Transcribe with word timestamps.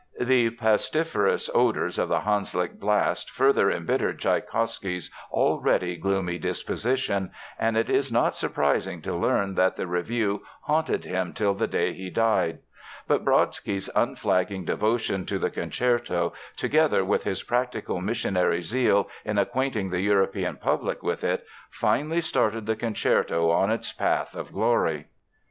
The 0.19 0.49
pestiferous 0.49 1.47
odors 1.53 1.99
of 1.99 2.09
the 2.09 2.21
Hanslick 2.21 2.79
blast 2.79 3.29
further 3.29 3.69
embittered 3.69 4.17
Tschaikowsky's 4.17 5.11
already 5.29 5.95
gloomy 5.95 6.39
disposition, 6.39 7.29
and 7.59 7.77
it 7.77 7.87
is 7.87 8.11
not 8.11 8.35
surprising 8.35 9.03
to 9.03 9.15
learn 9.15 9.53
that 9.53 9.75
the 9.75 9.85
review 9.85 10.41
haunted 10.61 11.05
him 11.05 11.33
till 11.33 11.53
the 11.53 11.67
day 11.67 11.93
he 11.93 12.09
died. 12.09 12.61
But 13.07 13.23
Brodsky's 13.23 13.91
unflagging 13.95 14.65
devotion 14.65 15.23
to 15.27 15.37
the 15.37 15.51
concerto, 15.51 16.33
together 16.57 17.05
with 17.05 17.23
his 17.23 17.43
practical 17.43 18.01
missionary 18.01 18.63
zeal 18.63 19.07
in 19.23 19.37
acquainting 19.37 19.91
the 19.91 20.01
European 20.01 20.55
public 20.55 21.03
with 21.03 21.23
it, 21.23 21.45
finally 21.69 22.21
started 22.21 22.65
the 22.65 22.75
concerto 22.75 23.51
on 23.51 23.69
its 23.69 23.93
path 23.93 24.33
of 24.33 24.51
glory. 24.51 25.09